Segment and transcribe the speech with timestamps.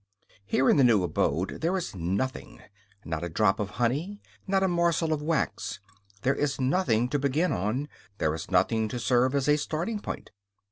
[0.47, 2.59] Here, in the new abode, there is nothing;
[3.05, 5.79] not a drop of honey, not a morsel of wax;
[6.23, 10.31] there is nothing to begin on, there is nothing to serve as a starting point.